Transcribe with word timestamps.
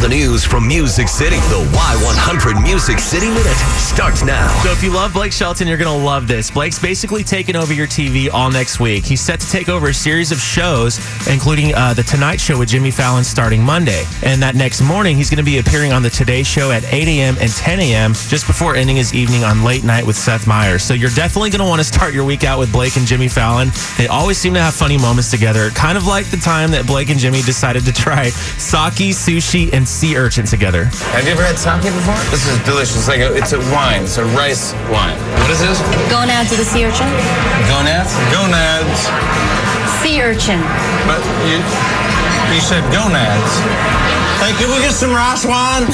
the 0.00 0.08
news 0.08 0.46
from 0.46 0.66
Music 0.66 1.08
City. 1.08 1.36
The 1.36 1.68
Y100 1.72 2.62
Music 2.62 2.98
City 2.98 3.28
Minute 3.28 3.56
starts 3.76 4.24
now. 4.24 4.48
So 4.62 4.70
if 4.70 4.82
you 4.82 4.90
love 4.90 5.12
Blake 5.12 5.30
Shelton, 5.30 5.68
you're 5.68 5.76
going 5.76 5.98
to 5.98 6.04
love 6.04 6.26
this. 6.26 6.50
Blake's 6.50 6.78
basically 6.78 7.22
taking 7.22 7.54
over 7.54 7.74
your 7.74 7.86
TV 7.86 8.32
all 8.32 8.50
next 8.50 8.80
week. 8.80 9.04
He's 9.04 9.20
set 9.20 9.40
to 9.40 9.50
take 9.50 9.68
over 9.68 9.88
a 9.88 9.94
series 9.94 10.32
of 10.32 10.38
shows, 10.38 10.98
including 11.28 11.74
uh, 11.74 11.92
The 11.92 12.02
Tonight 12.02 12.40
Show 12.40 12.58
with 12.58 12.70
Jimmy 12.70 12.90
Fallon 12.90 13.24
starting 13.24 13.62
Monday. 13.62 14.04
And 14.22 14.40
that 14.40 14.54
next 14.54 14.80
morning, 14.80 15.16
he's 15.16 15.28
going 15.28 15.44
to 15.44 15.44
be 15.44 15.58
appearing 15.58 15.92
on 15.92 16.02
The 16.02 16.10
Today 16.10 16.44
Show 16.44 16.70
at 16.70 16.82
8 16.84 17.06
a.m. 17.06 17.36
and 17.38 17.50
10 17.50 17.80
a.m. 17.80 18.14
just 18.14 18.46
before 18.46 18.76
ending 18.76 18.96
his 18.96 19.12
evening 19.12 19.44
on 19.44 19.64
Late 19.64 19.84
Night 19.84 20.06
with 20.06 20.16
Seth 20.16 20.46
Meyers. 20.46 20.82
So 20.82 20.94
you're 20.94 21.10
definitely 21.10 21.50
going 21.50 21.62
to 21.62 21.68
want 21.68 21.80
to 21.80 21.86
start 21.86 22.14
your 22.14 22.24
week 22.24 22.44
out 22.44 22.58
with 22.58 22.72
Blake 22.72 22.96
and 22.96 23.06
Jimmy 23.06 23.28
Fallon. 23.28 23.68
They 23.98 24.06
always 24.06 24.38
seem 24.38 24.54
to 24.54 24.60
have 24.60 24.72
funny 24.72 24.96
moments 24.96 25.30
together, 25.30 25.68
kind 25.70 25.98
of 25.98 26.06
like 26.06 26.30
the 26.30 26.38
time 26.38 26.70
that 26.70 26.86
Blake 26.86 27.10
and 27.10 27.20
Jimmy 27.20 27.42
decided 27.42 27.84
to 27.84 27.92
try 27.92 28.30
sake, 28.30 29.12
sushi, 29.12 29.70
and 29.74 29.89
sea 29.90 30.16
urchin 30.16 30.46
together. 30.46 30.84
Have 31.10 31.26
you 31.26 31.32
ever 31.34 31.42
had 31.42 31.58
sake 31.58 31.82
before? 31.82 32.14
This 32.30 32.46
is 32.46 32.56
delicious. 32.62 32.96
It's 32.96 33.08
like 33.10 33.20
a, 33.20 33.34
it's 33.34 33.52
a 33.52 33.58
wine. 33.74 34.06
It's 34.06 34.18
a 34.18 34.24
rice 34.38 34.72
wine. 34.86 35.18
What 35.42 35.50
is 35.50 35.58
this? 35.58 35.82
Gonads 36.06 36.54
of 36.54 36.58
the 36.58 36.64
sea 36.64 36.86
urchin. 36.86 37.10
Gonads? 37.66 38.14
Gonads. 38.30 39.10
Sea 39.98 40.22
urchin. 40.22 40.62
But 41.10 41.20
you, 41.50 41.58
you 42.54 42.60
said 42.60 42.82
gonads. 42.92 43.52
Hey, 44.40 44.52
can 44.56 44.70
we 44.70 44.78
get 44.80 44.92
some 44.92 45.10
rice 45.10 45.44
wine? 45.44 45.84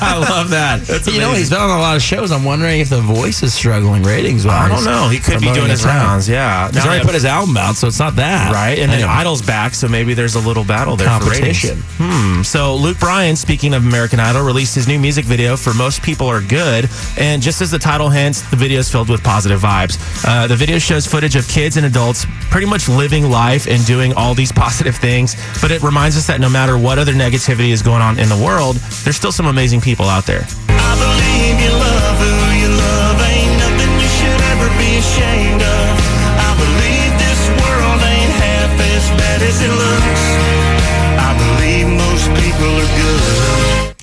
I 0.00 0.16
love 0.30 0.50
that. 0.50 0.82
That's 0.82 1.04
You 1.08 1.14
know, 1.18 1.30
amazing. 1.34 1.38
he's 1.40 1.50
been 1.50 1.58
on 1.60 1.70
a 1.70 1.80
lot 1.80 1.96
of 1.96 2.02
shows. 2.02 2.30
I'm 2.30 2.44
wondering 2.44 2.78
if 2.78 2.88
the 2.88 3.00
voice 3.00 3.42
is 3.42 3.52
struggling 3.52 4.04
ratings 4.04 4.46
wise. 4.46 4.70
I 4.70 4.74
don't 4.74 4.84
know. 4.84 5.08
He 5.08 5.18
could 5.18 5.40
be 5.40 5.50
doing 5.52 5.68
his 5.68 5.84
rounds. 5.84 6.28
Yeah. 6.28 6.66
He's 6.68 6.76
Now 6.76 6.86
already 6.86 7.04
put 7.04 7.14
his 7.14 7.24
album 7.24 7.56
out, 7.56 7.74
so 7.74 7.88
it's 7.88 7.98
not 7.98 8.14
that. 8.16 8.52
right? 8.52 8.78
And 8.78 8.88
then 8.90 9.00
Anyway. 9.00 9.08
Idol's 9.12 9.42
back, 9.42 9.74
so 9.74 9.88
maybe 9.88 10.14
there's 10.14 10.36
a 10.36 10.40
little 10.40 10.62
battle 10.62 10.94
there 10.94 11.08
Competition. 11.08 11.76
for 11.82 12.04
ratings. 12.04 12.36
Hmm. 12.36 12.42
So 12.44 12.76
Luke 12.76 13.00
Bryan, 13.00 13.34
speaking 13.34 13.74
of 13.74 13.84
American 13.84 14.20
Idol, 14.20 14.42
released 14.42 14.76
his 14.76 14.86
new 14.86 15.00
music 15.00 15.24
video 15.24 15.56
for 15.56 15.74
"Most 15.74 16.02
People 16.02 16.28
Are 16.28 16.40
Good," 16.40 16.88
and 17.18 17.42
just 17.42 17.60
as 17.60 17.72
the 17.72 17.80
title 17.80 18.10
hints, 18.10 18.42
the 18.48 18.56
video 18.56 18.78
is 18.78 18.88
filled 18.88 19.08
with 19.08 19.24
positive 19.24 19.60
vibes. 19.60 19.98
Uh, 20.24 20.46
the 20.46 20.54
video 20.56 20.78
shows 20.78 21.04
footage 21.04 21.34
of 21.34 21.48
kids 21.48 21.76
and 21.76 21.84
adults 21.84 22.26
pretty 22.48 22.66
much 22.68 22.88
living 22.88 23.28
life 23.28 23.66
and 23.66 23.84
doing 23.86 24.12
all 24.14 24.34
these 24.34 24.52
positive 24.62 24.94
things, 24.96 25.34
but 25.60 25.71
it 25.72 25.82
reminds 25.82 26.16
us 26.16 26.26
that 26.26 26.40
no 26.40 26.48
matter 26.48 26.78
what 26.78 26.98
other 26.98 27.12
negativity 27.12 27.70
is 27.70 27.82
going 27.82 28.02
on 28.02 28.18
in 28.18 28.28
the 28.28 28.36
world, 28.36 28.76
there's 29.04 29.16
still 29.16 29.32
some 29.32 29.46
amazing 29.46 29.80
people 29.80 30.06
out 30.06 30.26
there. 30.26 30.44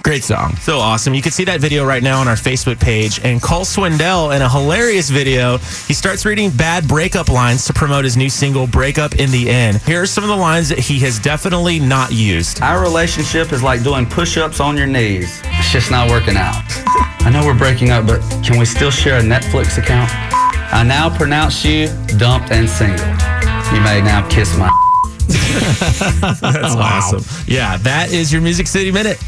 Great 0.09 0.23
song. 0.23 0.55
So 0.55 0.79
awesome. 0.79 1.13
You 1.13 1.21
can 1.21 1.31
see 1.31 1.43
that 1.43 1.61
video 1.61 1.85
right 1.85 2.01
now 2.01 2.19
on 2.19 2.27
our 2.27 2.33
Facebook 2.33 2.79
page. 2.79 3.19
And 3.23 3.39
Cole 3.39 3.61
Swindell, 3.63 4.35
in 4.35 4.41
a 4.41 4.49
hilarious 4.49 5.11
video, 5.11 5.59
he 5.59 5.93
starts 5.93 6.25
reading 6.25 6.49
bad 6.49 6.87
breakup 6.87 7.29
lines 7.29 7.63
to 7.65 7.73
promote 7.73 8.05
his 8.05 8.17
new 8.17 8.27
single, 8.27 8.65
Breakup 8.65 9.19
in 9.19 9.29
the 9.29 9.47
End. 9.47 9.77
Here 9.83 10.01
are 10.01 10.07
some 10.07 10.23
of 10.23 10.31
the 10.31 10.35
lines 10.35 10.67
that 10.69 10.79
he 10.79 10.97
has 11.01 11.19
definitely 11.19 11.79
not 11.79 12.11
used. 12.11 12.59
Our 12.63 12.81
relationship 12.81 13.53
is 13.53 13.61
like 13.61 13.83
doing 13.83 14.07
push 14.07 14.35
ups 14.35 14.59
on 14.59 14.75
your 14.75 14.87
knees. 14.87 15.43
It's 15.45 15.71
just 15.71 15.91
not 15.91 16.09
working 16.09 16.37
out. 16.37 16.55
I 17.19 17.29
know 17.31 17.45
we're 17.45 17.55
breaking 17.55 17.91
up, 17.91 18.07
but 18.07 18.19
can 18.43 18.57
we 18.57 18.65
still 18.65 18.89
share 18.89 19.19
a 19.19 19.21
Netflix 19.21 19.77
account? 19.77 20.09
I 20.73 20.81
now 20.81 21.15
pronounce 21.15 21.63
you 21.63 21.85
dumped 22.17 22.49
and 22.49 22.67
single. 22.67 23.05
You 23.75 23.81
may 23.81 24.01
now 24.01 24.27
kiss 24.27 24.57
my. 24.57 24.71
That's 26.41 26.75
awesome. 26.75 27.23
Yeah, 27.47 27.77
that 27.77 28.11
is 28.11 28.31
your 28.31 28.41
Music 28.41 28.67
City 28.67 28.91
Minute. 28.91 29.17